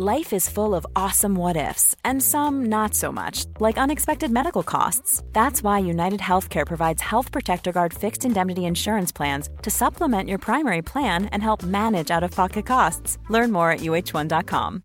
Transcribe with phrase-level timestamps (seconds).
[0.00, 4.62] Life is full of awesome what ifs, and some not so much, like unexpected medical
[4.62, 5.24] costs.
[5.32, 10.38] That's why United Healthcare provides Health Protector Guard fixed indemnity insurance plans to supplement your
[10.38, 13.18] primary plan and help manage out of pocket costs.
[13.28, 14.84] Learn more at uh1.com.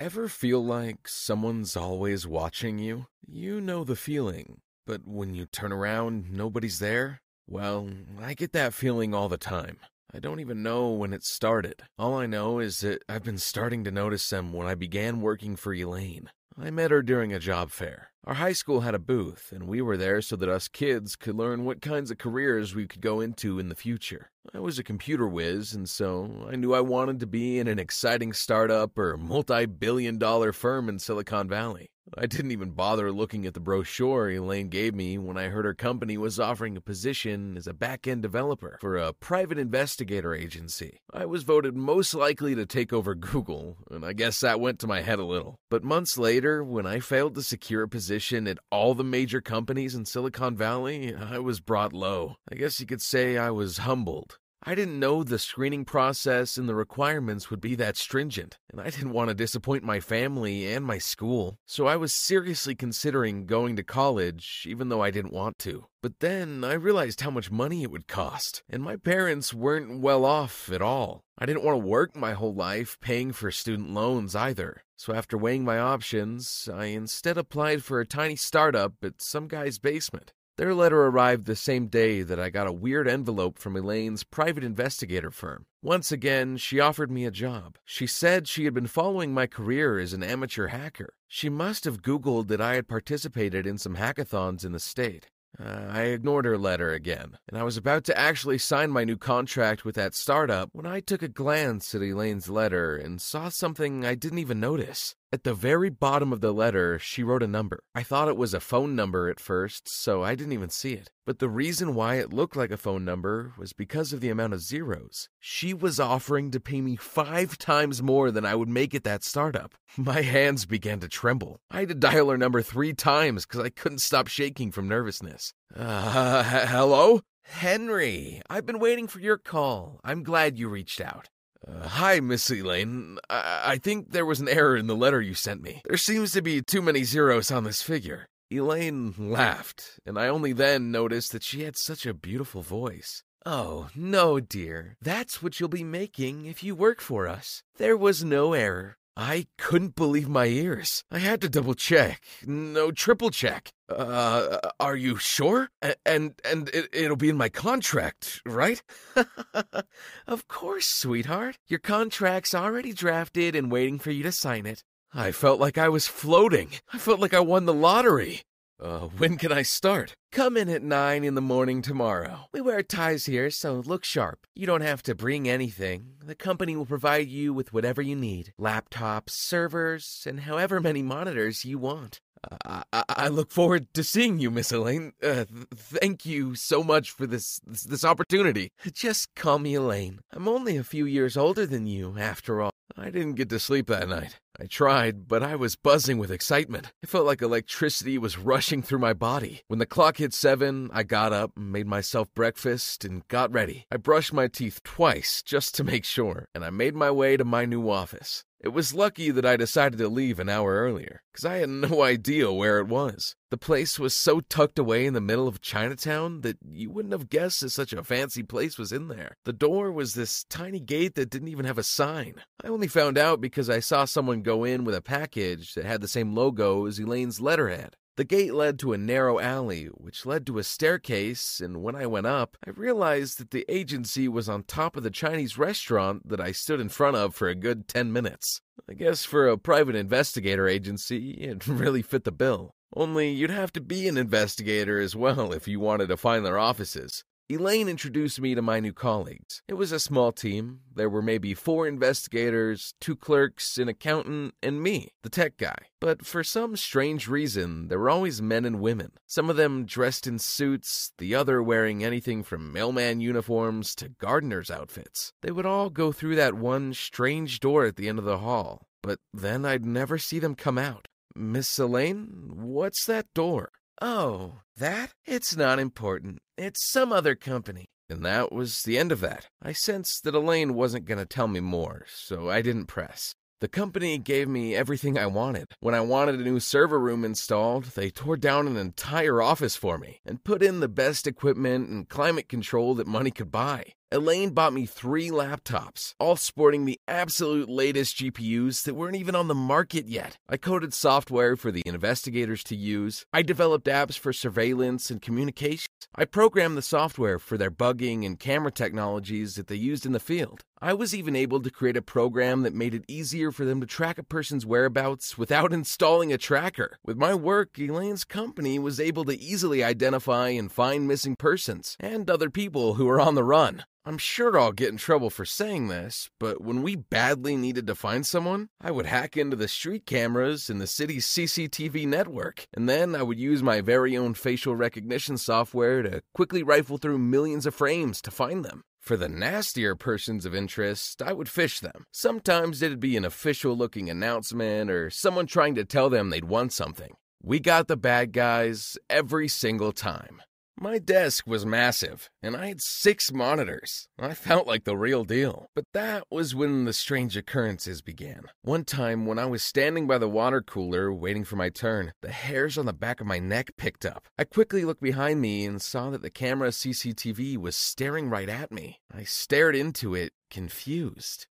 [0.00, 3.06] Ever feel like someone's always watching you?
[3.28, 7.20] You know the feeling, but when you turn around, nobody's there?
[7.48, 9.76] Well, I get that feeling all the time.
[10.12, 11.82] I don't even know when it started.
[11.98, 15.54] All I know is that I've been starting to notice them when I began working
[15.54, 16.30] for Elaine.
[16.58, 18.10] I met her during a job fair.
[18.24, 21.36] Our high school had a booth, and we were there so that us kids could
[21.36, 24.30] learn what kinds of careers we could go into in the future.
[24.52, 27.78] I was a computer whiz, and so I knew I wanted to be in an
[27.78, 31.90] exciting startup or multi billion dollar firm in Silicon Valley.
[32.16, 35.74] I didn't even bother looking at the brochure Elaine gave me when I heard her
[35.74, 41.00] company was offering a position as a back end developer for a private investigator agency.
[41.12, 44.88] I was voted most likely to take over Google, and I guess that went to
[44.88, 45.60] my head a little.
[45.70, 49.94] But months later, when I failed to secure a position at all the major companies
[49.94, 52.36] in Silicon Valley, I was brought low.
[52.50, 54.39] I guess you could say I was humbled.
[54.62, 58.90] I didn't know the screening process and the requirements would be that stringent, and I
[58.90, 63.74] didn't want to disappoint my family and my school, so I was seriously considering going
[63.76, 65.86] to college, even though I didn't want to.
[66.02, 70.26] But then I realized how much money it would cost, and my parents weren't well
[70.26, 71.22] off at all.
[71.38, 74.82] I didn't want to work my whole life paying for student loans either.
[74.94, 79.78] So after weighing my options, I instead applied for a tiny startup at some guy's
[79.78, 80.34] basement.
[80.60, 84.62] Their letter arrived the same day that I got a weird envelope from Elaine's private
[84.62, 85.64] investigator firm.
[85.80, 87.78] Once again, she offered me a job.
[87.86, 91.14] She said she had been following my career as an amateur hacker.
[91.26, 95.28] She must have Googled that I had participated in some hackathons in the state.
[95.58, 99.16] Uh, I ignored her letter again, and I was about to actually sign my new
[99.16, 104.04] contract with that startup when I took a glance at Elaine's letter and saw something
[104.04, 105.14] I didn't even notice.
[105.32, 107.84] At the very bottom of the letter, she wrote a number.
[107.94, 111.08] I thought it was a phone number at first, so I didn't even see it.
[111.24, 114.54] But the reason why it looked like a phone number was because of the amount
[114.54, 115.28] of zeros.
[115.38, 119.22] She was offering to pay me five times more than I would make at that
[119.22, 119.72] startup.
[119.96, 121.60] My hands began to tremble.
[121.70, 125.52] I had to dial her number three times because I couldn't stop shaking from nervousness.
[125.76, 127.20] Uh, hello?
[127.44, 130.00] Henry, I've been waiting for your call.
[130.02, 131.28] I'm glad you reached out.
[131.66, 133.18] Uh, hi, Miss Elaine.
[133.28, 135.82] I-, I think there was an error in the letter you sent me.
[135.86, 138.26] There seems to be too many zeros on this figure.
[138.50, 143.22] Elaine laughed, and I only then noticed that she had such a beautiful voice.
[143.46, 144.96] Oh, no, dear.
[145.00, 147.62] That's what you'll be making if you work for us.
[147.78, 148.96] There was no error.
[149.16, 151.04] I couldn't believe my ears.
[151.10, 152.22] I had to double check.
[152.46, 153.70] No, triple check.
[153.88, 155.68] Uh, are you sure?
[155.82, 158.82] A- and and it, it'll be in my contract, right?
[160.26, 161.58] of course, sweetheart.
[161.68, 164.84] Your contract's already drafted and waiting for you to sign it.
[165.12, 166.70] I felt like I was floating.
[166.92, 168.42] I felt like I won the lottery.
[168.80, 170.14] Uh, when can I start?
[170.32, 172.46] Come in at nine in the morning tomorrow.
[172.52, 174.46] We wear ties here, so look sharp.
[174.54, 176.14] You don't have to bring anything.
[176.24, 181.64] The company will provide you with whatever you need laptops, servers, and however many monitors
[181.64, 182.20] you want.
[182.64, 185.12] I, I look forward to seeing you, Miss Elaine.
[185.22, 188.72] Uh, th- thank you so much for this, this this opportunity.
[188.94, 190.20] Just call me Elaine.
[190.32, 192.70] I'm only a few years older than you, after all.
[193.00, 194.38] I didn't get to sleep that night.
[194.60, 196.92] I tried, but I was buzzing with excitement.
[197.02, 199.62] It felt like electricity was rushing through my body.
[199.68, 203.86] When the clock hit seven, I got up, made myself breakfast, and got ready.
[203.90, 207.44] I brushed my teeth twice just to make sure, and I made my way to
[207.44, 208.44] my new office.
[208.60, 212.02] It was lucky that I decided to leave an hour earlier, because I had no
[212.02, 213.34] idea where it was.
[213.50, 217.28] The place was so tucked away in the middle of Chinatown that you wouldn't have
[217.28, 219.36] guessed that such a fancy place was in there.
[219.44, 222.36] The door was this tiny gate that didn't even have a sign.
[222.62, 226.00] I only found out because I saw someone go in with a package that had
[226.00, 227.96] the same logo as Elaine's letterhead.
[228.16, 232.06] The gate led to a narrow alley, which led to a staircase, and when I
[232.06, 236.40] went up, I realized that the agency was on top of the Chinese restaurant that
[236.40, 238.60] I stood in front of for a good 10 minutes.
[238.88, 242.74] I guess for a private investigator agency, it really fit the bill.
[242.94, 246.58] Only you'd have to be an investigator as well if you wanted to find their
[246.58, 247.24] offices.
[247.48, 249.60] Elaine introduced me to my new colleagues.
[249.66, 250.82] It was a small team.
[250.94, 255.74] There were maybe four investigators, two clerks, an accountant, and me, the tech guy.
[255.98, 259.12] But for some strange reason, there were always men and women.
[259.26, 264.70] Some of them dressed in suits, the other wearing anything from mailman uniforms to gardener's
[264.70, 265.32] outfits.
[265.42, 268.86] They would all go through that one strange door at the end of the hall,
[269.02, 271.08] but then I'd never see them come out.
[271.34, 273.70] Miss Elaine, what's that door?
[274.02, 275.12] Oh, that?
[275.24, 276.38] It's not important.
[276.56, 277.86] It's some other company.
[278.08, 279.46] And that was the end of that.
[279.62, 283.34] I sensed that Elaine wasn't going to tell me more, so I didn't press.
[283.60, 285.66] The company gave me everything I wanted.
[285.80, 289.98] When I wanted a new server room installed, they tore down an entire office for
[289.98, 293.84] me and put in the best equipment and climate control that money could buy.
[294.12, 299.46] Elaine bought me three laptops, all sporting the absolute latest GPUs that weren't even on
[299.46, 300.36] the market yet.
[300.48, 303.24] I coded software for the investigators to use.
[303.32, 305.86] I developed apps for surveillance and communications.
[306.16, 310.18] I programmed the software for their bugging and camera technologies that they used in the
[310.18, 310.64] field.
[310.82, 313.86] I was even able to create a program that made it easier for them to
[313.86, 316.96] track a person's whereabouts without installing a tracker.
[317.04, 322.30] With my work, Elaine's company was able to easily identify and find missing persons and
[322.30, 323.84] other people who were on the run.
[324.06, 327.94] I'm sure I'll get in trouble for saying this, but when we badly needed to
[327.94, 332.88] find someone, I would hack into the street cameras in the city's CCTV network, and
[332.88, 337.66] then I would use my very own facial recognition software to quickly rifle through millions
[337.66, 338.82] of frames to find them.
[339.00, 342.04] For the nastier persons of interest, I would phish them.
[342.12, 346.70] Sometimes it'd be an official looking announcement or someone trying to tell them they'd won
[346.70, 347.14] something.
[347.42, 350.42] We got the bad guys every single time.
[350.82, 354.08] My desk was massive, and I had six monitors.
[354.18, 355.66] I felt like the real deal.
[355.74, 358.44] But that was when the strange occurrences began.
[358.62, 362.32] One time, when I was standing by the water cooler waiting for my turn, the
[362.32, 364.24] hairs on the back of my neck picked up.
[364.38, 368.72] I quickly looked behind me and saw that the camera CCTV was staring right at
[368.72, 369.00] me.
[369.14, 371.46] I stared into it, confused.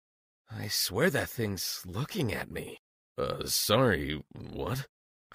[0.48, 2.78] I swear that thing's looking at me.
[3.18, 4.86] Uh, sorry, what?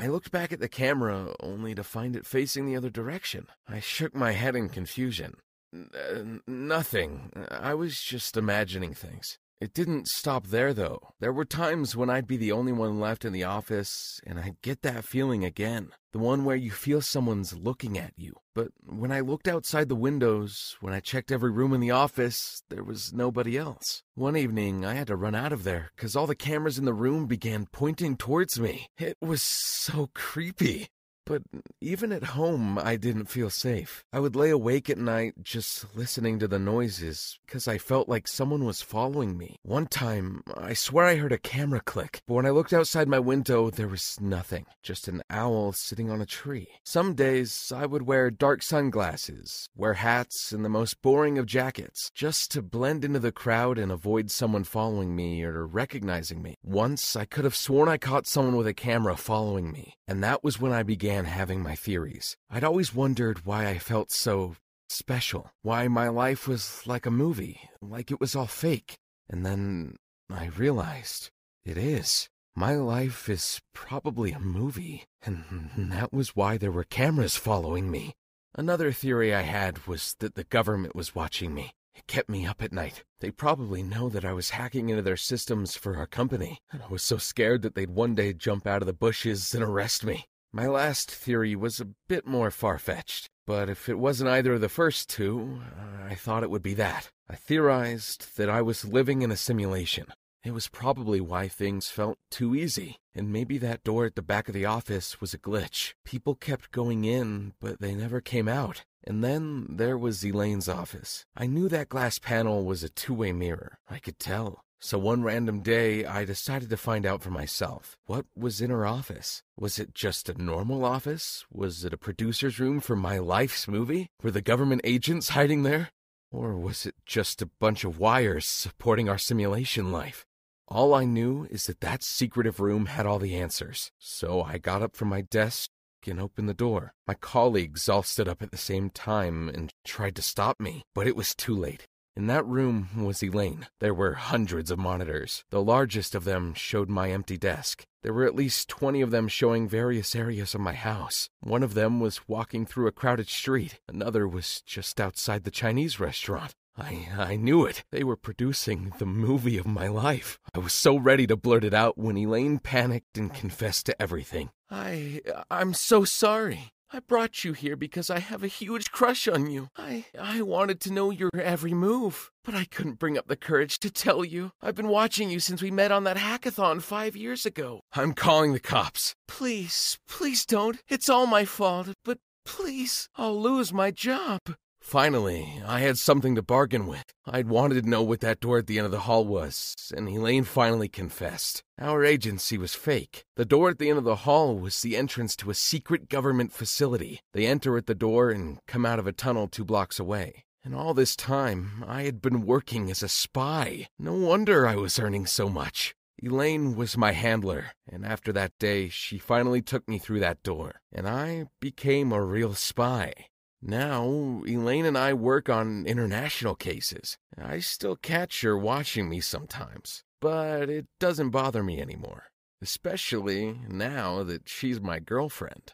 [0.02, 3.46] I looked back at the camera only to find it facing the other direction.
[3.70, 5.36] I shook my head in confusion.
[5.72, 7.32] N- uh, nothing.
[7.52, 9.38] I was just imagining things.
[9.62, 11.14] It didn't stop there, though.
[11.20, 14.60] There were times when I'd be the only one left in the office, and I'd
[14.64, 15.92] get that feeling again.
[16.14, 18.34] The one where you feel someone's looking at you.
[18.56, 22.64] But when I looked outside the windows, when I checked every room in the office,
[22.72, 24.02] there was nobody else.
[24.16, 26.94] One evening, I had to run out of there because all the cameras in the
[26.94, 28.88] room began pointing towards me.
[28.98, 30.90] It was so creepy.
[31.32, 31.44] But
[31.80, 34.04] even at home, I didn't feel safe.
[34.12, 38.28] I would lay awake at night just listening to the noises because I felt like
[38.28, 39.58] someone was following me.
[39.64, 43.20] One time, I swear I heard a camera click, but when I looked outside my
[43.20, 46.68] window, there was nothing, just an owl sitting on a tree.
[46.84, 52.12] Some days, I would wear dark sunglasses, wear hats, and the most boring of jackets,
[52.14, 56.56] just to blend into the crowd and avoid someone following me or recognizing me.
[56.62, 60.44] Once, I could have sworn I caught someone with a camera following me, and that
[60.44, 62.38] was when I began having my theories.
[62.50, 64.56] I'd always wondered why I felt so
[64.90, 68.98] special, why my life was like a movie, like it was all fake.
[69.30, 69.96] And then
[70.30, 71.30] I realized
[71.66, 72.28] it is.
[72.56, 78.14] My life is probably a movie, and that was why there were cameras following me.
[78.54, 81.72] Another theory I had was that the government was watching me.
[81.96, 83.04] It kept me up at night.
[83.22, 86.88] They probably know that I was hacking into their systems for our company, and I
[86.88, 90.26] was so scared that they'd one day jump out of the bushes and arrest me.
[90.54, 94.62] My last theory was a bit more far fetched, but if it wasn't either of
[94.62, 95.62] the first two,
[96.06, 97.10] I thought it would be that.
[97.30, 100.08] I theorized that I was living in a simulation.
[100.44, 104.50] It was probably why things felt too easy, and maybe that door at the back
[104.50, 105.94] of the office was a glitch.
[106.04, 108.84] People kept going in, but they never came out.
[109.06, 111.26] And then there was Elaine's office.
[111.36, 113.80] I knew that glass panel was a two way mirror.
[113.90, 114.66] I could tell.
[114.84, 118.00] So one random day, I decided to find out for myself.
[118.08, 119.44] What was in her office?
[119.56, 121.46] Was it just a normal office?
[121.54, 124.10] Was it a producer's room for my life's movie?
[124.24, 125.92] Were the government agents hiding there?
[126.32, 130.26] Or was it just a bunch of wires supporting our simulation life?
[130.68, 133.92] All I knew is that that secretive room had all the answers.
[134.00, 135.70] So I got up from my desk
[136.08, 136.96] and opened the door.
[137.06, 141.06] My colleagues all stood up at the same time and tried to stop me, but
[141.06, 141.86] it was too late.
[142.16, 143.68] In that room was Elaine.
[143.80, 145.46] There were hundreds of monitors.
[145.50, 147.86] The largest of them showed my empty desk.
[148.04, 151.30] There were at least 20 of them showing various areas of my house.
[151.40, 153.80] One of them was walking through a crowded street.
[153.88, 156.54] Another was just outside the Chinese restaurant.
[156.78, 157.84] I, I knew it.
[157.92, 160.38] They were producing the movie of my life.
[160.54, 164.50] I was so ready to blurt it out when Elaine panicked and confessed to everything.
[164.70, 166.72] I, I'm so sorry.
[166.94, 169.70] I brought you here because I have a huge crush on you.
[169.78, 173.80] I I wanted to know your every move, but I couldn't bring up the courage
[173.80, 174.52] to tell you.
[174.62, 177.80] I've been watching you since we met on that hackathon 5 years ago.
[177.94, 179.16] I'm calling the cops.
[179.26, 180.82] Please, please don't.
[180.90, 184.42] It's all my fault, but please, I'll lose my job.
[184.82, 187.06] Finally, I had something to bargain with.
[187.26, 190.10] I'd wanted to know what that door at the end of the hall was, and
[190.10, 191.64] Elaine finally confessed.
[191.80, 193.24] Our agency was fake.
[193.38, 196.52] The door at the end of the hall was the entrance to a secret government
[196.52, 197.22] facility.
[197.32, 200.44] They enter at the door and come out of a tunnel two blocks away.
[200.64, 203.88] And all this time, I had been working as a spy.
[203.98, 205.96] No wonder I was earning so much.
[206.22, 210.82] Elaine was my handler, and after that day, she finally took me through that door,
[210.92, 213.14] and I became a real spy.
[213.64, 217.18] Now, Elaine and I work on international cases.
[217.38, 224.24] I still catch her watching me sometimes, but it doesn't bother me anymore, especially now
[224.24, 225.74] that she's my girlfriend.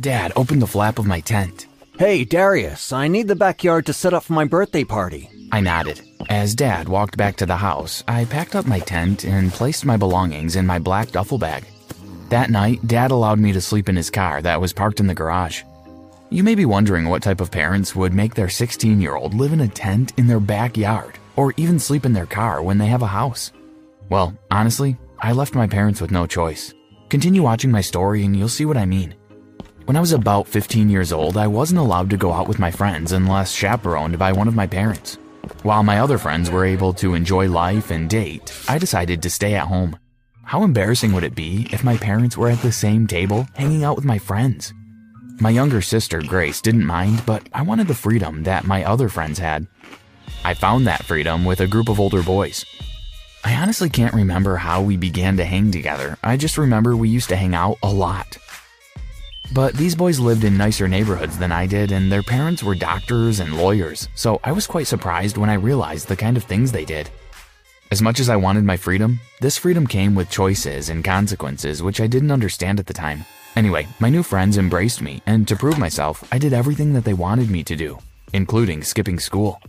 [0.00, 1.66] Dad, open the flap of my tent.
[1.98, 5.28] Hey, Darius, I need the backyard to set up for my birthday party.
[5.52, 6.00] I nodded.
[6.28, 9.96] As Dad walked back to the house, I packed up my tent and placed my
[9.96, 11.64] belongings in my black duffel bag.
[12.30, 15.14] That night, Dad allowed me to sleep in his car that was parked in the
[15.14, 15.62] garage.
[16.32, 19.52] You may be wondering what type of parents would make their 16 year old live
[19.52, 23.02] in a tent in their backyard or even sleep in their car when they have
[23.02, 23.50] a house.
[24.10, 26.72] Well, honestly, I left my parents with no choice.
[27.08, 29.16] Continue watching my story and you'll see what I mean.
[29.86, 32.70] When I was about 15 years old, I wasn't allowed to go out with my
[32.70, 35.18] friends unless chaperoned by one of my parents.
[35.64, 39.54] While my other friends were able to enjoy life and date, I decided to stay
[39.54, 39.98] at home.
[40.44, 43.96] How embarrassing would it be if my parents were at the same table hanging out
[43.96, 44.72] with my friends?
[45.42, 49.38] My younger sister, Grace, didn't mind, but I wanted the freedom that my other friends
[49.38, 49.66] had.
[50.44, 52.66] I found that freedom with a group of older boys.
[53.42, 56.18] I honestly can't remember how we began to hang together.
[56.22, 58.36] I just remember we used to hang out a lot.
[59.54, 63.40] But these boys lived in nicer neighborhoods than I did, and their parents were doctors
[63.40, 66.84] and lawyers, so I was quite surprised when I realized the kind of things they
[66.84, 67.08] did.
[67.90, 71.98] As much as I wanted my freedom, this freedom came with choices and consequences which
[71.98, 73.24] I didn't understand at the time.
[73.60, 77.12] Anyway, my new friends embraced me, and to prove myself, I did everything that they
[77.12, 77.98] wanted me to do,
[78.32, 79.60] including skipping school.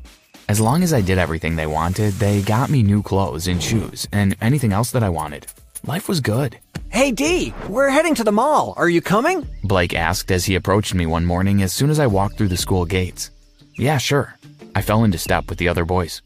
[0.48, 4.08] As long as I did everything they wanted, they got me new clothes and shoes
[4.14, 5.48] and anything else that I wanted.
[5.86, 6.58] Life was good.
[6.88, 8.74] Hey, D, we're heading to the mall.
[8.78, 9.46] Are you coming?
[9.66, 12.64] Blake asked as he approached me one morning as soon as I walked through the
[12.66, 13.30] school gates.
[13.78, 14.34] Yeah, sure.
[14.74, 16.22] I fell into step with the other boys.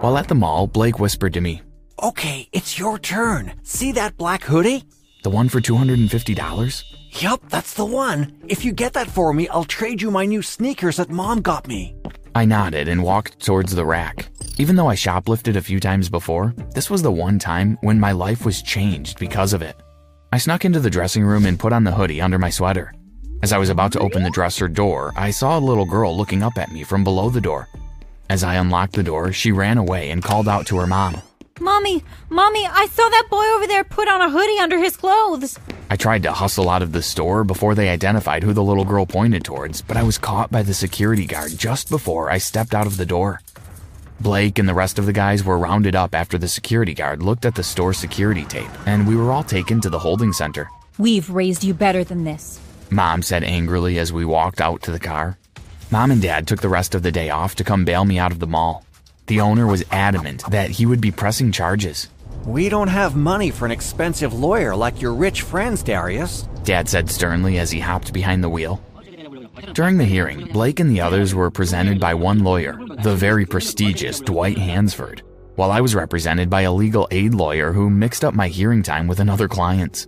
[0.00, 1.62] While at the mall, Blake whispered to me,
[2.02, 3.52] Okay, it's your turn.
[3.62, 4.82] See that black hoodie?
[5.26, 6.84] The one for $250?
[7.20, 8.38] Yup, that's the one.
[8.46, 11.66] If you get that for me, I'll trade you my new sneakers that mom got
[11.66, 11.96] me.
[12.36, 14.28] I nodded and walked towards the rack.
[14.56, 18.12] Even though I shoplifted a few times before, this was the one time when my
[18.12, 19.74] life was changed because of it.
[20.32, 22.92] I snuck into the dressing room and put on the hoodie under my sweater.
[23.42, 26.44] As I was about to open the dresser door, I saw a little girl looking
[26.44, 27.66] up at me from below the door.
[28.30, 31.20] As I unlocked the door, she ran away and called out to her mom.
[31.60, 35.58] Mommy, Mommy, I saw that boy over there put on a hoodie under his clothes.
[35.88, 39.06] I tried to hustle out of the store before they identified who the little girl
[39.06, 42.86] pointed towards, but I was caught by the security guard just before I stepped out
[42.86, 43.40] of the door.
[44.20, 47.44] Blake and the rest of the guys were rounded up after the security guard looked
[47.44, 50.68] at the store security tape, and we were all taken to the holding center.
[50.98, 52.58] We've raised you better than this.
[52.90, 55.36] Mom said angrily as we walked out to the car.
[55.90, 58.32] Mom and Dad took the rest of the day off to come bail me out
[58.32, 58.85] of the mall.
[59.26, 62.08] The owner was adamant that he would be pressing charges.
[62.44, 66.42] We don't have money for an expensive lawyer like your rich friends, Darius.
[66.62, 68.80] Dad said sternly as he hopped behind the wheel.
[69.72, 74.20] During the hearing, Blake and the others were presented by one lawyer, the very prestigious
[74.20, 75.22] Dwight Hansford,
[75.56, 79.08] while I was represented by a legal aid lawyer who mixed up my hearing time
[79.08, 80.06] with another client's.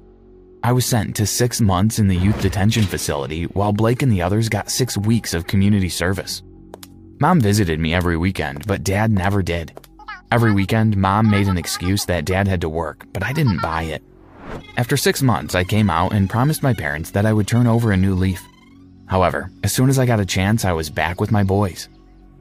[0.62, 4.22] I was sent to six months in the youth detention facility, while Blake and the
[4.22, 6.42] others got six weeks of community service.
[7.20, 9.72] Mom visited me every weekend, but Dad never did.
[10.30, 13.82] Every weekend, Mom made an excuse that Dad had to work, but I didn't buy
[13.82, 14.04] it.
[14.76, 17.90] After six months, I came out and promised my parents that I would turn over
[17.90, 18.40] a new leaf.
[19.06, 21.88] However, as soon as I got a chance, I was back with my boys.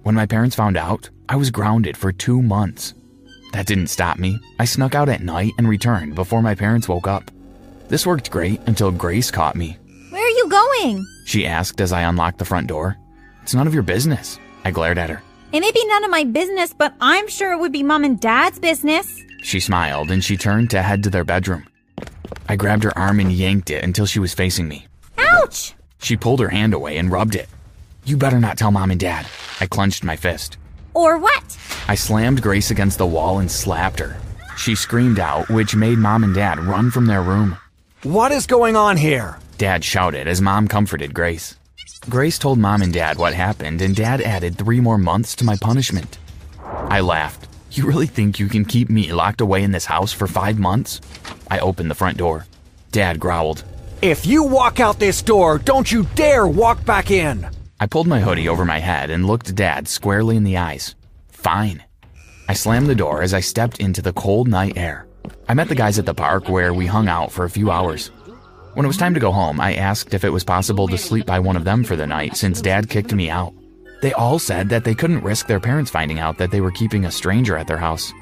[0.03, 2.93] When my parents found out, I was grounded for two months.
[3.53, 4.39] That didn't stop me.
[4.59, 7.31] I snuck out at night and returned before my parents woke up.
[7.87, 9.77] This worked great until Grace caught me.
[10.11, 11.07] Where are you going?
[11.25, 12.95] She asked as I unlocked the front door.
[13.41, 14.37] It's none of your business.
[14.67, 15.23] I glared at her.
[15.53, 18.19] It may be none of my business, but I'm sure it would be mom and
[18.19, 19.23] dad's business.
[19.41, 21.65] She smiled and she turned to head to their bedroom.
[22.49, 24.87] I grabbed her arm and yanked it until she was facing me.
[25.17, 25.73] Ouch!
[25.99, 27.47] She pulled her hand away and rubbed it.
[28.03, 29.25] You better not tell mom and dad.
[29.61, 30.57] I clenched my fist.
[30.93, 31.57] Or what?
[31.87, 34.17] I slammed Grace against the wall and slapped her.
[34.57, 37.57] She screamed out, which made mom and dad run from their room.
[38.03, 39.39] What is going on here?
[39.57, 41.55] Dad shouted as mom comforted Grace.
[42.09, 45.57] Grace told mom and dad what happened, and dad added three more months to my
[45.57, 46.17] punishment.
[46.63, 47.47] I laughed.
[47.71, 51.01] You really think you can keep me locked away in this house for five months?
[51.51, 52.45] I opened the front door.
[52.91, 53.65] Dad growled.
[54.01, 57.49] If you walk out this door, don't you dare walk back in!
[57.79, 60.95] I pulled my hoodie over my head and looked Dad squarely in the eyes.
[61.29, 61.83] Fine.
[62.47, 65.07] I slammed the door as I stepped into the cold night air.
[65.49, 68.11] I met the guys at the park where we hung out for a few hours.
[68.77, 71.25] When it was time to go home, I asked if it was possible to sleep
[71.25, 73.51] by one of them for the night since Dad kicked me out.
[74.03, 77.05] They all said that they couldn't risk their parents finding out that they were keeping
[77.05, 78.13] a stranger at their house.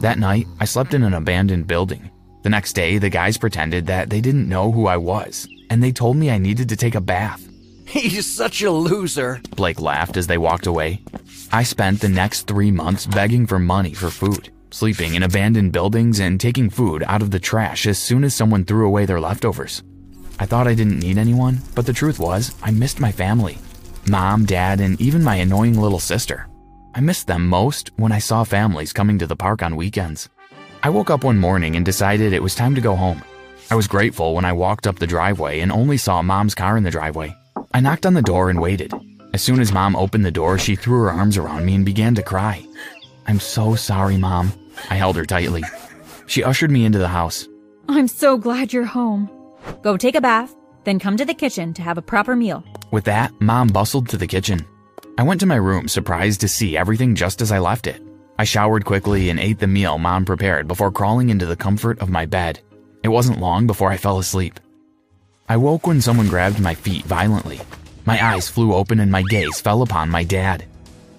[0.00, 2.10] That night, I slept in an abandoned building.
[2.42, 5.92] The next day, the guys pretended that they didn't know who I was, and they
[5.92, 7.48] told me I needed to take a bath.
[7.86, 9.40] He's such a loser.
[9.54, 11.00] Blake laughed as they walked away.
[11.52, 16.18] I spent the next three months begging for money for food, sleeping in abandoned buildings,
[16.18, 19.84] and taking food out of the trash as soon as someone threw away their leftovers.
[20.42, 23.58] I thought I didn't need anyone, but the truth was, I missed my family
[24.08, 26.48] mom, dad, and even my annoying little sister.
[26.96, 30.28] I missed them most when I saw families coming to the park on weekends.
[30.82, 33.22] I woke up one morning and decided it was time to go home.
[33.70, 36.82] I was grateful when I walked up the driveway and only saw mom's car in
[36.82, 37.32] the driveway.
[37.72, 38.92] I knocked on the door and waited.
[39.32, 42.16] As soon as mom opened the door, she threw her arms around me and began
[42.16, 42.66] to cry.
[43.28, 44.52] I'm so sorry, mom.
[44.90, 45.62] I held her tightly.
[46.26, 47.46] She ushered me into the house.
[47.88, 49.30] I'm so glad you're home.
[49.82, 50.54] Go take a bath,
[50.84, 52.64] then come to the kitchen to have a proper meal.
[52.90, 54.66] With that, mom bustled to the kitchen.
[55.18, 58.02] I went to my room, surprised to see everything just as I left it.
[58.38, 62.10] I showered quickly and ate the meal mom prepared before crawling into the comfort of
[62.10, 62.60] my bed.
[63.02, 64.58] It wasn't long before I fell asleep.
[65.48, 67.60] I woke when someone grabbed my feet violently.
[68.04, 70.64] My eyes flew open and my gaze fell upon my dad.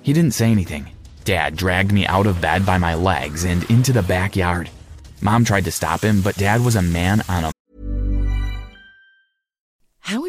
[0.01, 0.88] He didn't say anything.
[1.23, 4.69] Dad dragged me out of bed by my legs and into the backyard.
[5.21, 7.52] Mom tried to stop him, but Dad was a man on a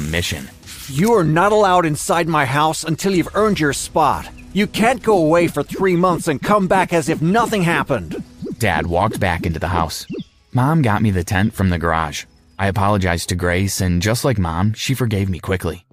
[0.00, 0.48] Mission.
[0.88, 4.28] You are not allowed inside my house until you've earned your spot.
[4.52, 8.22] You can't go away for three months and come back as if nothing happened.
[8.58, 10.06] Dad walked back into the house.
[10.52, 12.24] Mom got me the tent from the garage.
[12.58, 15.84] I apologized to Grace, and just like Mom, she forgave me quickly.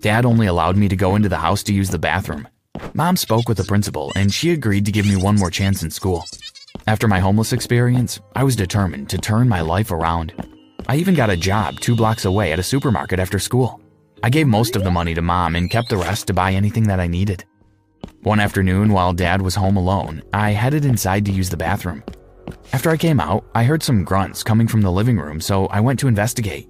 [0.00, 2.46] Dad only allowed me to go into the house to use the bathroom.
[2.92, 5.90] Mom spoke with the principal, and she agreed to give me one more chance in
[5.90, 6.24] school.
[6.86, 10.34] After my homeless experience, I was determined to turn my life around.
[10.88, 13.80] I even got a job two blocks away at a supermarket after school.
[14.22, 16.84] I gave most of the money to mom and kept the rest to buy anything
[16.88, 17.44] that I needed.
[18.22, 22.02] One afternoon, while dad was home alone, I headed inside to use the bathroom.
[22.72, 25.80] After I came out, I heard some grunts coming from the living room, so I
[25.80, 26.68] went to investigate.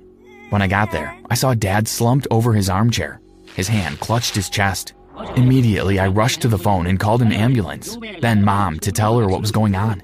[0.50, 3.20] When I got there, I saw dad slumped over his armchair.
[3.54, 4.94] His hand clutched his chest.
[5.36, 9.26] Immediately, I rushed to the phone and called an ambulance, then mom to tell her
[9.26, 10.02] what was going on.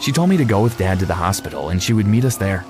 [0.00, 2.36] She told me to go with dad to the hospital and she would meet us
[2.36, 2.64] there.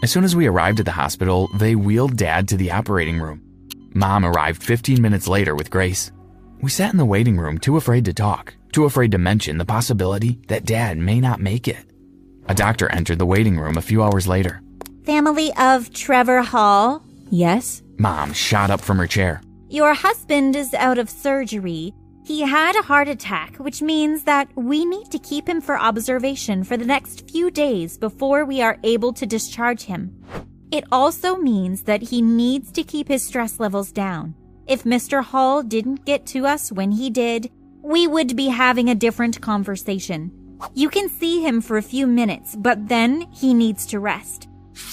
[0.00, 3.42] As soon as we arrived at the hospital, they wheeled Dad to the operating room.
[3.94, 6.12] Mom arrived 15 minutes later with Grace.
[6.60, 9.64] We sat in the waiting room, too afraid to talk, too afraid to mention the
[9.64, 11.84] possibility that Dad may not make it.
[12.48, 14.62] A doctor entered the waiting room a few hours later.
[15.04, 17.02] Family of Trevor Hall?
[17.30, 17.82] Yes.
[17.98, 19.42] Mom shot up from her chair.
[19.68, 21.92] Your husband is out of surgery.
[22.28, 26.62] He had a heart attack, which means that we need to keep him for observation
[26.62, 30.14] for the next few days before we are able to discharge him.
[30.70, 34.34] It also means that he needs to keep his stress levels down.
[34.66, 35.24] If Mr.
[35.24, 40.30] Hall didn't get to us when he did, we would be having a different conversation.
[40.74, 44.48] You can see him for a few minutes, but then he needs to rest.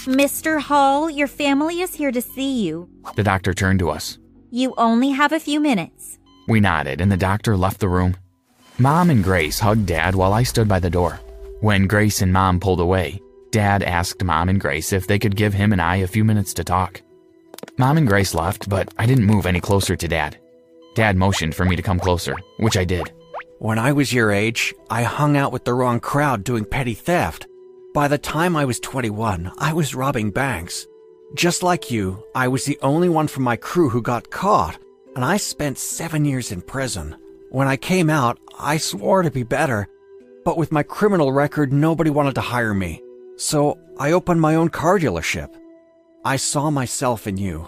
[0.05, 0.61] Mr.
[0.61, 2.87] Hall, your family is here to see you.
[3.17, 4.19] The doctor turned to us.
[4.51, 6.17] You only have a few minutes.
[6.47, 8.15] We nodded, and the doctor left the room.
[8.77, 11.19] Mom and Grace hugged Dad while I stood by the door.
[11.61, 15.53] When Grace and Mom pulled away, Dad asked Mom and Grace if they could give
[15.53, 17.01] him and I a few minutes to talk.
[17.77, 20.37] Mom and Grace left, but I didn't move any closer to Dad.
[20.93, 23.11] Dad motioned for me to come closer, which I did.
[23.59, 27.47] When I was your age, I hung out with the wrong crowd doing petty theft.
[27.93, 30.85] By the time I was 21, I was robbing banks.
[31.33, 34.77] Just like you, I was the only one from my crew who got caught,
[35.15, 37.15] and I spent seven years in prison.
[37.49, 39.87] When I came out, I swore to be better,
[40.43, 43.01] but with my criminal record, nobody wanted to hire me.
[43.37, 45.49] So I opened my own car dealership.
[46.23, 47.67] I saw myself in you,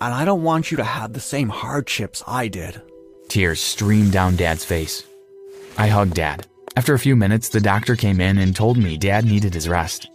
[0.00, 2.80] and I don't want you to have the same hardships I did.
[3.28, 5.04] Tears streamed down Dad's face.
[5.76, 6.46] I hugged Dad.
[6.76, 10.10] After a few minutes, the doctor came in and told me Dad needed his rest.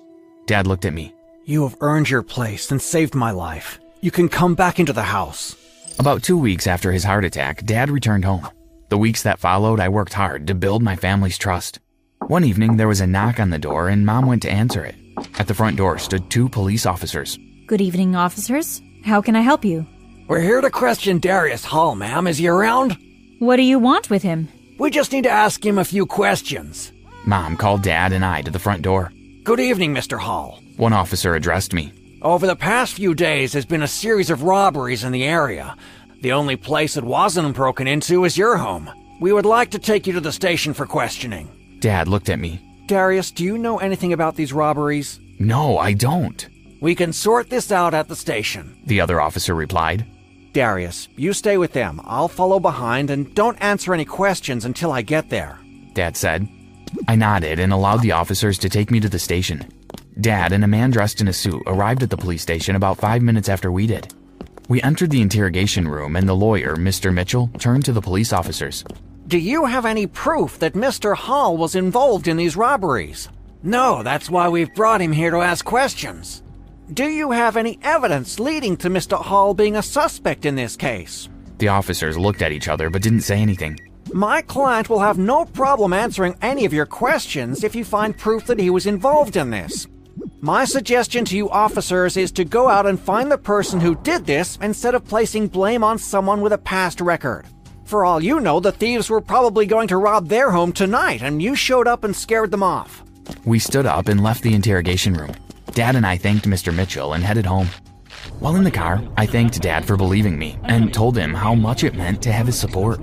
[0.45, 1.13] Dad looked at me.
[1.45, 3.79] You have earned your place and saved my life.
[4.01, 5.55] You can come back into the house.
[5.97, 8.47] About two weeks after his heart attack, Dad returned home.
[8.89, 11.79] The weeks that followed, I worked hard to build my family's trust.
[12.27, 14.95] One evening, there was a knock on the door, and Mom went to answer it.
[15.37, 17.37] At the front door stood two police officers.
[17.67, 18.81] Good evening, officers.
[19.03, 19.85] How can I help you?
[20.27, 22.27] We're here to question Darius Hall, ma'am.
[22.27, 22.97] Is he around?
[23.39, 24.47] What do you want with him?
[24.79, 26.91] We just need to ask him a few questions.
[27.25, 29.11] Mom called Dad and I to the front door.
[29.43, 30.17] Good evening, Mr.
[30.19, 30.61] Hall.
[30.77, 31.91] One officer addressed me.
[32.21, 35.77] Over the past few days, there's been a series of robberies in the area.
[36.21, 38.89] The only place that wasn't broken into is your home.
[39.21, 41.77] We would like to take you to the station for questioning.
[41.79, 42.59] Dad looked at me.
[42.87, 45.17] Darius, do you know anything about these robberies?
[45.39, 46.45] No, I don't.
[46.81, 48.77] We can sort this out at the station.
[48.85, 50.05] The other officer replied.
[50.51, 52.01] Darius, you stay with them.
[52.03, 55.57] I'll follow behind and don't answer any questions until I get there.
[55.93, 56.49] Dad said.
[57.07, 59.71] I nodded and allowed the officers to take me to the station.
[60.21, 63.21] Dad and a man dressed in a suit arrived at the police station about five
[63.21, 64.13] minutes after we did.
[64.67, 67.13] We entered the interrogation room, and the lawyer, Mr.
[67.13, 68.83] Mitchell, turned to the police officers.
[69.27, 71.15] Do you have any proof that Mr.
[71.15, 73.29] Hall was involved in these robberies?
[73.63, 76.43] No, that's why we've brought him here to ask questions.
[76.93, 79.21] Do you have any evidence leading to Mr.
[79.21, 81.29] Hall being a suspect in this case?
[81.59, 83.79] The officers looked at each other but didn't say anything.
[84.11, 88.45] My client will have no problem answering any of your questions if you find proof
[88.47, 89.87] that he was involved in this.
[90.41, 94.25] My suggestion to you officers is to go out and find the person who did
[94.25, 97.45] this instead of placing blame on someone with a past record.
[97.83, 101.41] For all you know, the thieves were probably going to rob their home tonight and
[101.41, 103.03] you showed up and scared them off.
[103.43, 105.35] We stood up and left the interrogation room.
[105.73, 106.73] Dad and I thanked Mr.
[106.73, 107.67] Mitchell and headed home.
[108.39, 111.83] While in the car, I thanked Dad for believing me and told him how much
[111.83, 113.01] it meant to have his support.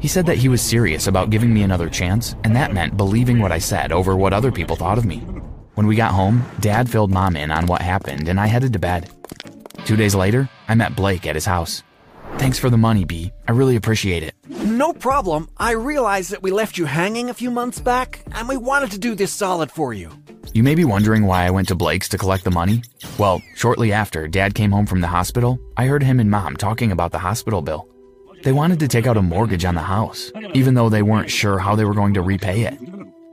[0.00, 3.38] He said that he was serious about giving me another chance, and that meant believing
[3.38, 5.22] what I said over what other people thought of me.
[5.78, 8.80] When we got home, Dad filled Mom in on what happened, and I headed to
[8.80, 9.10] bed.
[9.84, 11.84] Two days later, I met Blake at his house.
[12.36, 13.30] Thanks for the money, B.
[13.46, 14.34] I really appreciate it.
[14.64, 15.48] No problem.
[15.56, 18.98] I realized that we left you hanging a few months back, and we wanted to
[18.98, 20.10] do this solid for you.
[20.52, 22.82] You may be wondering why I went to Blake's to collect the money.
[23.16, 26.90] Well, shortly after Dad came home from the hospital, I heard him and Mom talking
[26.90, 27.88] about the hospital bill.
[28.42, 31.60] They wanted to take out a mortgage on the house, even though they weren't sure
[31.60, 32.80] how they were going to repay it.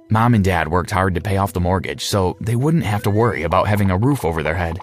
[0.10, 3.10] Mom and Dad worked hard to pay off the mortgage so they wouldn't have to
[3.10, 4.80] worry about having a roof over their head.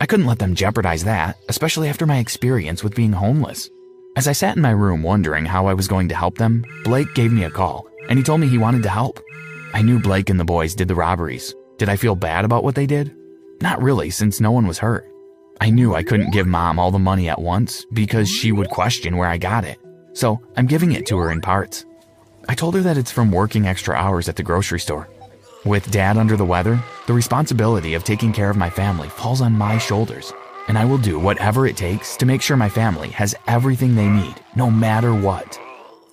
[0.00, 3.70] I couldn't let them jeopardize that, especially after my experience with being homeless.
[4.16, 7.14] As I sat in my room wondering how I was going to help them, Blake
[7.14, 9.18] gave me a call, and he told me he wanted to help.
[9.72, 11.54] I knew Blake and the boys did the robberies.
[11.78, 13.14] Did I feel bad about what they did?
[13.62, 15.10] Not really, since no one was hurt.
[15.60, 19.16] I knew I couldn't give mom all the money at once because she would question
[19.16, 19.78] where I got it.
[20.12, 21.86] So I'm giving it to her in parts.
[22.48, 25.08] I told her that it's from working extra hours at the grocery store.
[25.64, 29.52] With dad under the weather, the responsibility of taking care of my family falls on
[29.52, 30.32] my shoulders,
[30.68, 34.08] and I will do whatever it takes to make sure my family has everything they
[34.08, 35.58] need, no matter what.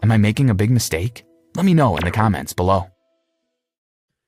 [0.01, 1.23] Am I making a big mistake?
[1.55, 2.87] Let me know in the comments below.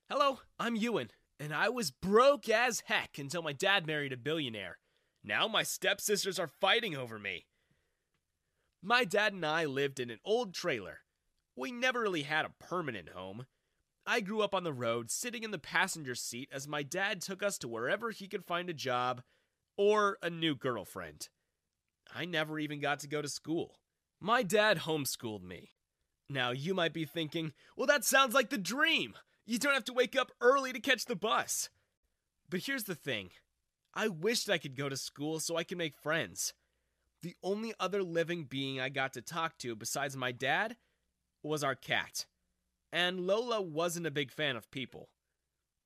[0.08, 4.78] Hello, I'm Ewan, and I was broke as heck until my dad married a billionaire.
[5.24, 7.48] Now my stepsisters are fighting over me.
[8.84, 11.00] My dad and I lived in an old trailer.
[11.56, 13.46] We never really had a permanent home.
[14.06, 17.42] I grew up on the road, sitting in the passenger seat as my dad took
[17.42, 19.24] us to wherever he could find a job
[19.78, 21.30] or a new girlfriend.
[22.14, 23.80] I never even got to go to school.
[24.20, 25.72] My dad homeschooled me.
[26.30, 29.16] Now, you might be thinking, well, that sounds like the dream.
[29.46, 31.70] You don't have to wake up early to catch the bus.
[32.50, 33.30] But here's the thing
[33.94, 36.54] I wished I could go to school so I could make friends.
[37.22, 40.76] The only other living being I got to talk to besides my dad
[41.46, 42.26] was our cat.
[42.92, 45.10] And Lola wasn't a big fan of people.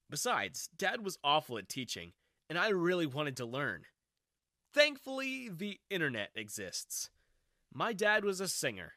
[0.10, 2.14] Besides, dad was awful at teaching,
[2.50, 3.84] and I really wanted to learn.
[4.74, 7.10] Thankfully, the internet exists.
[7.74, 8.94] My dad was a singer,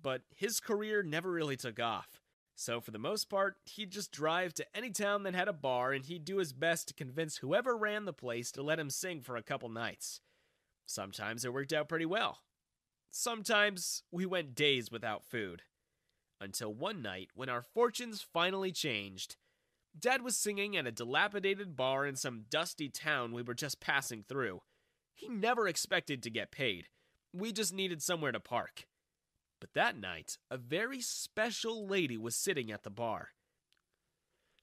[0.00, 2.20] but his career never really took off.
[2.54, 5.92] So, for the most part, he'd just drive to any town that had a bar
[5.92, 9.22] and he'd do his best to convince whoever ran the place to let him sing
[9.22, 10.20] for a couple nights.
[10.84, 12.40] Sometimes it worked out pretty well.
[13.10, 15.62] Sometimes we went days without food.
[16.40, 19.36] Until one night when our fortunes finally changed.
[19.98, 24.24] Dad was singing at a dilapidated bar in some dusty town we were just passing
[24.26, 24.60] through.
[25.12, 26.86] He never expected to get paid.
[27.32, 28.86] We just needed somewhere to park.
[29.60, 33.30] But that night, a very special lady was sitting at the bar.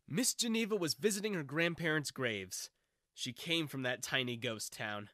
[0.07, 2.71] Miss Geneva was visiting her grandparents' graves.
[3.13, 5.09] She came from that tiny ghost town.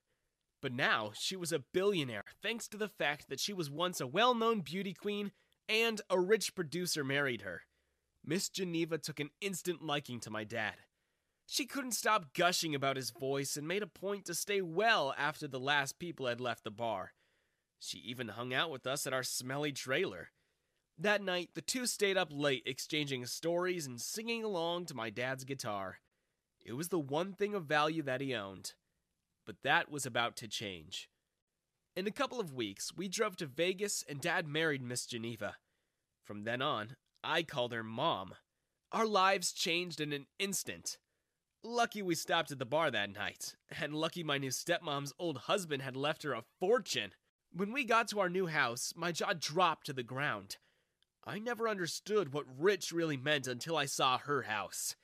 [0.62, 4.08] But now she was a billionaire thanks to the fact that she was once a
[4.08, 5.34] well known beauty queen
[5.67, 7.62] and a rich producer married her.
[8.26, 10.76] Miss Geneva took an instant liking to my dad.
[11.45, 15.47] She couldn't stop gushing about his voice and made a point to stay well after
[15.47, 17.13] the last people had left the bar.
[17.80, 20.30] She even hung out with us at our smelly trailer.
[20.97, 25.43] That night, the two stayed up late exchanging stories and singing along to my dad's
[25.43, 25.99] guitar.
[26.65, 28.73] It was the one thing of value that he owned.
[29.45, 31.10] But that was about to change.
[31.95, 35.58] In a couple of weeks, we drove to Vegas and Dad married Miss Geneva.
[36.23, 38.34] From then on, I called her Mom.
[38.91, 40.97] Our lives changed in an instant.
[41.63, 45.84] Lucky we stopped at the bar that night, and lucky my new stepmom's old husband
[45.84, 47.12] had left her a fortune.
[47.51, 50.58] When we got to our new house, my jaw dropped to the ground.
[51.23, 54.95] I never understood what rich really meant until I saw her house.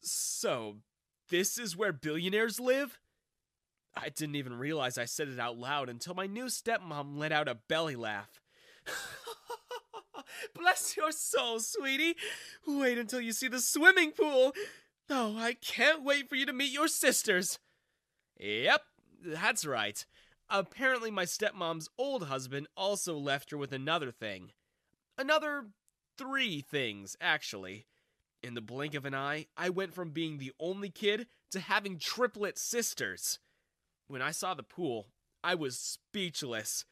[0.00, 0.78] So,
[1.30, 2.98] this is where billionaires live?
[3.96, 7.48] I didn't even realize I said it out loud until my new stepmom let out
[7.48, 8.40] a belly laugh.
[10.54, 12.16] Bless your soul, sweetie.
[12.66, 14.52] Wait until you see the swimming pool.
[15.08, 17.58] Oh, I can't wait for you to meet your sisters.
[18.38, 18.82] Yep,
[19.24, 20.04] that's right.
[20.50, 24.52] Apparently, my stepmom's old husband also left her with another thing.
[25.16, 25.66] Another
[26.18, 27.86] three things, actually.
[28.42, 31.98] In the blink of an eye, I went from being the only kid to having
[31.98, 33.38] triplet sisters.
[34.08, 35.08] When I saw the pool,
[35.42, 36.84] I was speechless.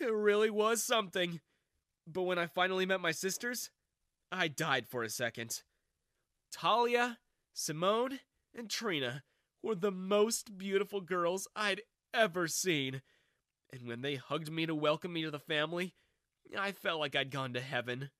[0.00, 1.40] It really was something.
[2.06, 3.70] But when I finally met my sisters,
[4.32, 5.62] I died for a second.
[6.52, 7.18] Talia,
[7.52, 8.20] Simone,
[8.54, 9.22] and Trina
[9.62, 13.02] were the most beautiful girls I'd ever seen.
[13.72, 15.94] And when they hugged me to welcome me to the family,
[16.58, 18.10] I felt like I'd gone to heaven.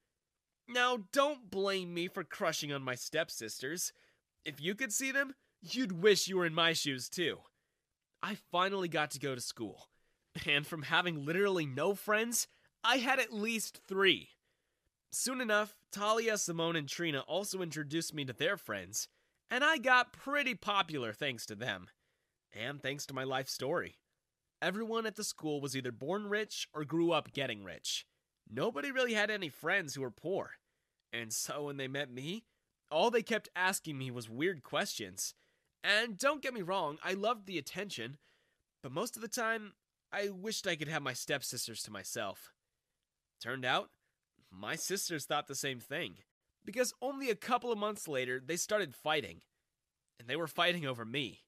[0.69, 3.93] Now, don't blame me for crushing on my stepsisters.
[4.45, 7.39] If you could see them, you'd wish you were in my shoes too.
[8.23, 9.89] I finally got to go to school.
[10.47, 12.47] And from having literally no friends,
[12.85, 14.31] I had at least three.
[15.13, 19.09] Soon enough, Talia, Simone, and Trina also introduced me to their friends,
[19.51, 21.89] and I got pretty popular thanks to them
[22.53, 23.97] and thanks to my life story.
[24.63, 28.07] Everyone at the school was either born rich or grew up getting rich.
[28.49, 30.51] Nobody really had any friends who were poor.
[31.13, 32.45] And so when they met me,
[32.91, 35.35] all they kept asking me was weird questions.
[35.83, 38.19] And don't get me wrong, I loved the attention,
[38.83, 39.73] but most of the time,
[40.13, 42.53] I wished I could have my stepsisters to myself.
[43.43, 43.91] Turned out,
[44.51, 46.17] my sisters thought the same thing,
[46.65, 49.41] because only a couple of months later, they started fighting.
[50.19, 51.41] And they were fighting over me.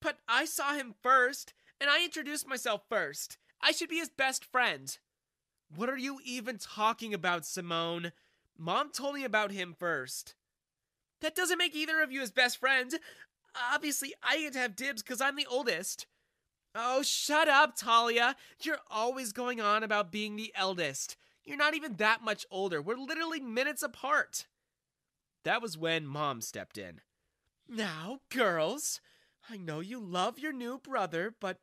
[0.00, 3.36] But I saw him first, and I introduced myself first.
[3.60, 4.96] I should be his best friend.
[5.74, 8.12] What are you even talking about, Simone?
[8.56, 10.34] Mom told me about him first.
[11.20, 12.94] That doesn't make either of you his best friends.
[13.72, 16.06] Obviously, I get to have dibs because I'm the oldest.
[16.74, 18.34] Oh, shut up, Talia.
[18.60, 21.16] You're always going on about being the eldest.
[21.44, 22.82] You're not even that much older.
[22.82, 24.46] We're literally minutes apart.
[25.44, 27.00] That was when Mom stepped in.
[27.68, 29.00] Now, girls,
[29.48, 31.58] I know you love your new brother, but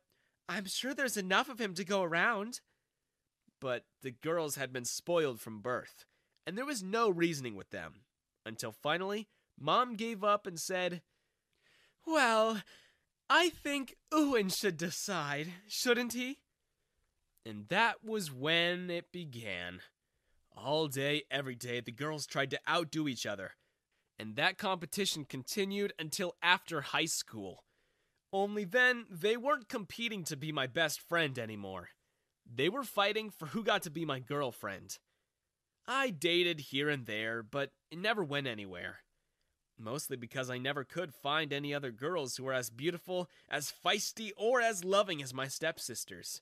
[0.48, 2.60] I'm sure there's enough of him to go around.
[3.60, 6.04] But the girls had been spoiled from birth,
[6.46, 8.02] and there was no reasoning with them.
[8.46, 9.28] Until finally,
[9.58, 11.02] Mom gave up and said,
[12.06, 12.62] Well,
[13.28, 16.40] I think Owen should decide, shouldn't he?
[17.46, 19.80] And that was when it began.
[20.56, 23.52] All day, every day, the girls tried to outdo each other.
[24.18, 27.64] And that competition continued until after high school.
[28.32, 31.88] Only then, they weren't competing to be my best friend anymore.
[32.46, 34.98] They were fighting for who got to be my girlfriend.
[35.86, 38.98] I dated here and there, but it never went anywhere.
[39.82, 44.30] Mostly because I never could find any other girls who were as beautiful, as feisty,
[44.36, 46.40] or as loving as my stepsisters.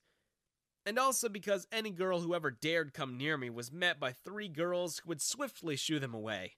[0.84, 4.48] And also because any girl who ever dared come near me was met by three
[4.48, 6.56] girls who would swiftly shoo them away.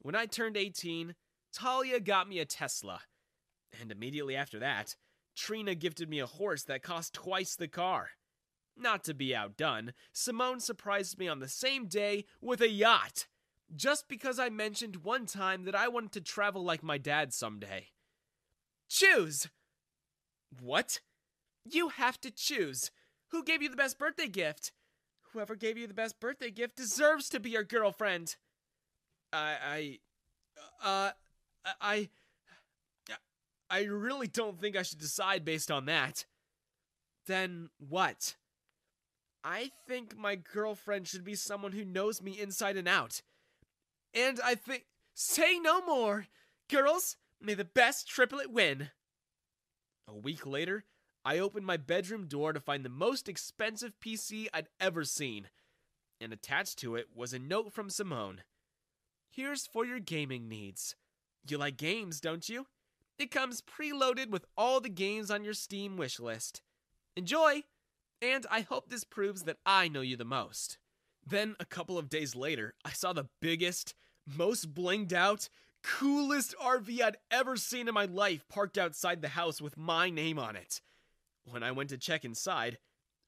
[0.00, 1.16] When I turned 18,
[1.52, 3.00] Talia got me a Tesla.
[3.80, 4.94] And immediately after that,
[5.36, 8.10] Trina gifted me a horse that cost twice the car.
[8.76, 13.26] Not to be outdone, Simone surprised me on the same day with a yacht,
[13.74, 17.88] just because I mentioned one time that I wanted to travel like my dad someday.
[18.88, 19.48] Choose!
[20.60, 21.00] What?
[21.64, 22.90] You have to choose.
[23.28, 24.72] Who gave you the best birthday gift?
[25.32, 28.36] Whoever gave you the best birthday gift deserves to be your girlfriend.
[29.32, 29.98] I,
[30.82, 31.10] I, uh,
[31.80, 32.08] I,
[33.70, 36.24] I really don't think I should decide based on that.
[37.26, 38.34] Then what?
[39.44, 43.22] I think my girlfriend should be someone who knows me inside and out.
[44.14, 44.86] And I think.
[45.14, 46.28] Say no more!
[46.68, 48.90] Girls, may the best triplet win!
[50.08, 50.84] A week later,
[51.24, 55.48] I opened my bedroom door to find the most expensive PC I'd ever seen.
[56.20, 58.42] And attached to it was a note from Simone.
[59.30, 60.96] Here's for your gaming needs.
[61.48, 62.66] You like games, don't you?
[63.18, 66.60] It comes preloaded with all the games on your Steam wishlist.
[67.16, 67.64] Enjoy!
[68.22, 70.78] And I hope this proves that I know you the most.
[71.26, 73.94] Then, a couple of days later, I saw the biggest,
[74.26, 75.48] most blinged out,
[75.82, 80.38] coolest RV I'd ever seen in my life parked outside the house with my name
[80.38, 80.80] on it.
[81.44, 82.78] When I went to check inside,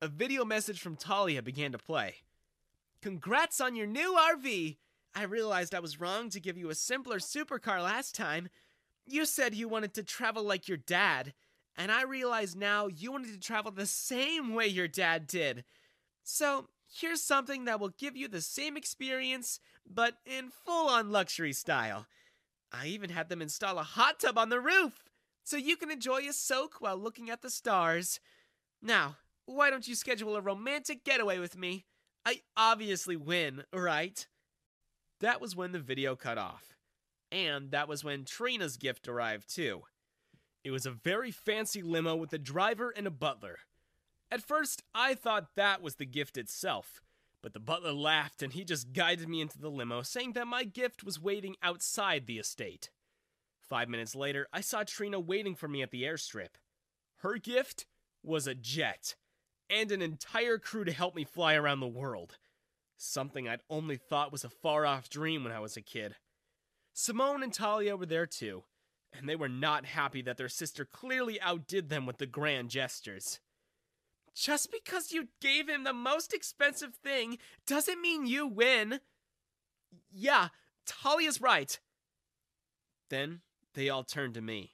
[0.00, 2.16] a video message from Talia began to play.
[3.00, 4.76] Congrats on your new RV!
[5.14, 8.48] I realized I was wrong to give you a simpler supercar last time.
[9.06, 11.34] You said you wanted to travel like your dad,
[11.76, 15.64] and I realize now you wanted to travel the same way your dad did.
[16.22, 21.52] So, here's something that will give you the same experience, but in full on luxury
[21.52, 22.06] style.
[22.72, 25.04] I even had them install a hot tub on the roof,
[25.44, 28.20] so you can enjoy a soak while looking at the stars.
[28.80, 31.84] Now, why don't you schedule a romantic getaway with me?
[32.24, 34.26] I obviously win, right?
[35.20, 36.76] That was when the video cut off.
[37.30, 39.82] And that was when Trina's gift arrived, too.
[40.64, 43.58] It was a very fancy limo with a driver and a butler.
[44.32, 47.02] At first, I thought that was the gift itself,
[47.42, 50.64] but the butler laughed and he just guided me into the limo, saying that my
[50.64, 52.88] gift was waiting outside the estate.
[53.60, 56.56] Five minutes later, I saw Trina waiting for me at the airstrip.
[57.16, 57.84] Her gift
[58.22, 59.16] was a jet,
[59.68, 62.38] and an entire crew to help me fly around the world.
[62.96, 66.16] Something I'd only thought was a far off dream when I was a kid.
[66.94, 68.64] Simone and Talia were there too,
[69.12, 73.38] and they were not happy that their sister clearly outdid them with the grand gestures.
[74.34, 79.00] Just because you gave him the most expensive thing doesn't mean you win.
[80.10, 80.48] Yeah,
[80.86, 81.78] Talia's right.
[83.10, 83.40] Then
[83.74, 84.72] they all turned to me.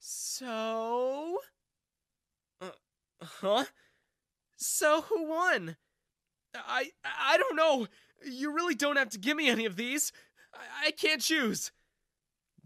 [0.00, 1.38] So?
[2.60, 2.70] Uh,
[3.22, 3.64] huh?
[4.56, 5.76] So who won?
[6.54, 7.86] I I don't know.
[8.24, 10.12] You really don't have to give me any of these.
[10.52, 11.70] I, I can't choose.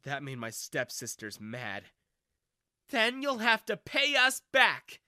[0.04, 1.84] That made my stepsisters mad.
[2.90, 5.00] Then you'll have to pay us back.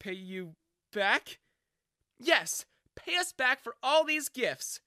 [0.00, 0.54] Pay you
[0.92, 1.38] back?
[2.18, 4.80] Yes, pay us back for all these gifts.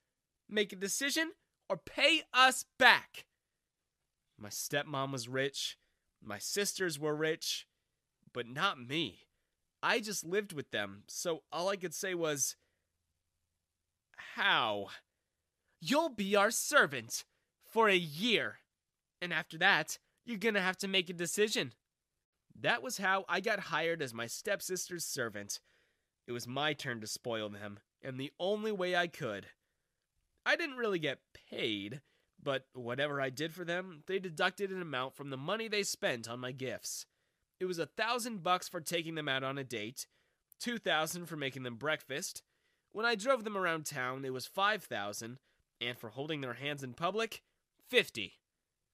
[0.49, 1.31] Make a decision
[1.69, 3.25] or pay us back.
[4.37, 5.77] My stepmom was rich,
[6.23, 7.67] my sisters were rich,
[8.33, 9.27] but not me.
[9.83, 12.55] I just lived with them, so all I could say was,
[14.35, 14.87] How?
[15.79, 17.23] You'll be our servant
[17.65, 18.57] for a year.
[19.21, 21.73] And after that, you're gonna have to make a decision.
[22.61, 25.59] That was how I got hired as my stepsister's servant.
[26.27, 29.47] It was my turn to spoil them, and the only way I could.
[30.45, 32.01] I didn't really get paid,
[32.41, 36.29] but whatever I did for them, they deducted an amount from the money they spent
[36.29, 37.07] on my gifts.
[37.59, 40.05] It was a thousand bucks for taking them out on a date,
[40.59, 42.43] two thousand for making them breakfast.
[42.91, 45.39] When I drove them around town, it was five thousand,
[45.79, 47.41] and for holding their hands in public,
[47.89, 48.33] fifty.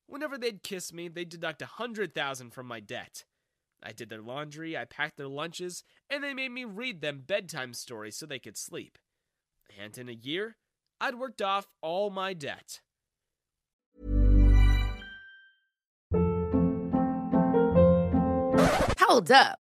[0.05, 3.25] Whenever they'd kiss me, they'd deduct a hundred thousand from my debt.
[3.83, 7.73] I did their laundry, I packed their lunches, and they made me read them bedtime
[7.73, 8.97] stories so they could sleep.
[9.79, 10.57] And in a year,
[10.99, 12.81] I'd worked off all my debt.
[18.99, 19.59] Hold up.